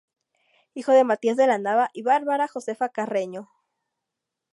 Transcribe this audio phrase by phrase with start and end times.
[0.73, 3.51] Hijo de Matías de la Nava y Bárbara Josefa Carreño.